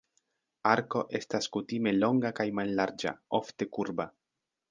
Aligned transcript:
Arko 0.69 1.01
estas 1.19 1.49
kutime 1.57 1.93
longa 1.97 2.33
kaj 2.41 2.47
mallarĝa, 2.61 3.13
ofte 3.43 3.71
kurba. 3.77 4.09